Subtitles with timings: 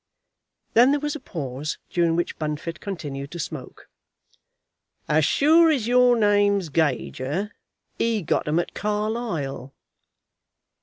[0.73, 3.87] Then there was a pause, during which Bunfit continued to smoke.
[5.07, 7.51] "As sure as your name's Gager,
[7.99, 9.75] he got 'em at Carlisle."